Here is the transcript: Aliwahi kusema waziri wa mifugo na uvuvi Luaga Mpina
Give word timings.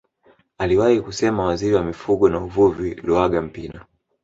Aliwahi 0.57 1.01
kusema 1.01 1.45
waziri 1.45 1.75
wa 1.75 1.83
mifugo 1.83 2.29
na 2.29 2.39
uvuvi 2.39 2.93
Luaga 2.95 3.41
Mpina 3.41 3.85